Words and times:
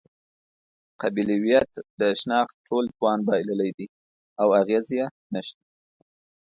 قبیلویت 1.01 1.71
د 1.99 2.01
شناخت 2.21 2.55
ټول 2.67 2.85
توان 2.95 3.19
بایللی 3.27 3.71
دی 3.77 3.87
او 4.41 4.47
اغېز 4.61 4.85
یې 4.97 5.05
نشته. 5.33 5.63